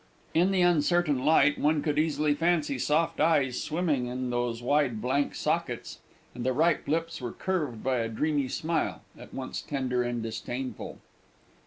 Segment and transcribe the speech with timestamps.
[0.33, 5.35] In the uncertain light one could easily fancy soft eyes swimming in those wide blank
[5.35, 5.99] sockets,
[6.33, 10.97] and the ripe lips were curved by a dreamy smile, at once tender and disdainful.